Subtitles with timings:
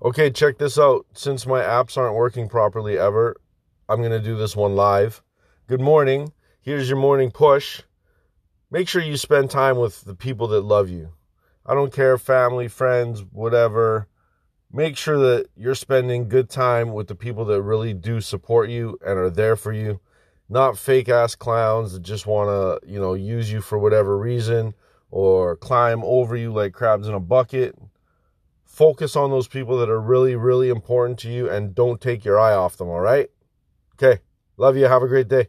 [0.00, 1.06] Okay, check this out.
[1.12, 3.34] Since my apps aren't working properly ever,
[3.88, 5.24] I'm going to do this one live.
[5.66, 6.32] Good morning.
[6.60, 7.82] Here's your morning push.
[8.70, 11.14] Make sure you spend time with the people that love you.
[11.66, 14.06] I don't care, family, friends, whatever.
[14.72, 19.00] Make sure that you're spending good time with the people that really do support you
[19.04, 19.98] and are there for you,
[20.48, 24.74] not fake ass clowns that just want to, you know, use you for whatever reason
[25.10, 27.74] or climb over you like crabs in a bucket.
[28.68, 32.38] Focus on those people that are really, really important to you and don't take your
[32.38, 33.28] eye off them, all right?
[33.94, 34.20] Okay.
[34.56, 34.84] Love you.
[34.84, 35.48] Have a great day.